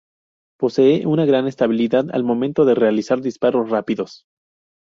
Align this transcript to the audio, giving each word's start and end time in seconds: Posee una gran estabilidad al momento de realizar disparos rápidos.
Posee 0.57 1.05
una 1.05 1.25
gran 1.25 1.45
estabilidad 1.47 2.05
al 2.11 2.23
momento 2.23 2.65
de 2.65 2.73
realizar 2.73 3.21
disparos 3.21 3.69
rápidos. 3.69 4.25